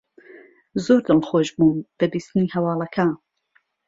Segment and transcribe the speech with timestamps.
[0.85, 3.07] زۆر دڵخۆش بووم بە بیستنی هەواڵەکە.